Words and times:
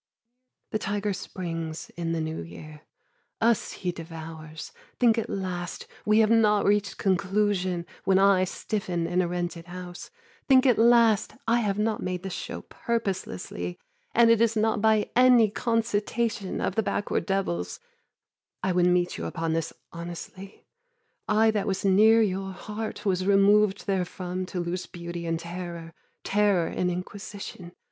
The 0.71 0.79
tiger 0.79 1.13
springs 1.13 1.91
in 1.95 2.11
the 2.11 2.19
new 2.21 2.41
year. 2.41 2.81
Us 3.39 3.73
he 3.73 3.91
devours. 3.91 4.71
Think 4.99 5.19
at 5.19 5.29
last 5.29 5.85
We 6.07 6.17
have 6.21 6.31
not 6.31 6.65
reached 6.65 6.97
conclusion, 6.97 7.85
when 8.03 8.17
I 8.17 8.45
Stiffen 8.45 9.05
in 9.05 9.21
a 9.21 9.27
rented 9.27 9.65
house. 9.67 10.09
Think 10.47 10.65
at 10.65 10.79
last 10.79 11.35
I 11.47 11.59
have 11.59 11.77
not 11.77 12.01
made 12.01 12.23
this 12.23 12.33
show 12.33 12.61
purposelessly 12.63 13.77
And 14.15 14.31
it 14.31 14.41
is 14.41 14.55
not 14.55 14.81
by 14.81 15.11
any 15.15 15.51
concitation 15.51 16.61
Of 16.61 16.73
the 16.73 16.81
backward 16.81 17.27
devils. 17.27 17.79
I 18.63 18.71
would 18.71 18.87
meet 18.87 19.19
you 19.19 19.25
upon 19.25 19.53
this 19.53 19.71
honestly. 19.93 20.65
I 21.27 21.51
that 21.51 21.67
was 21.67 21.85
near 21.85 22.23
your 22.23 22.53
heart 22.53 23.05
was 23.05 23.27
removed 23.27 23.83
therefrom 23.85 24.47
To 24.47 24.59
lose 24.59 24.87
beauty 24.87 25.27
in 25.27 25.37
terror, 25.37 25.93
terror 26.23 26.67
in 26.67 26.89
inquisition. 26.89 27.73